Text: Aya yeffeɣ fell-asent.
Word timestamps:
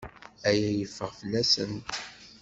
Aya 0.49 0.69
yeffeɣ 0.79 1.11
fell-asent. 1.19 1.91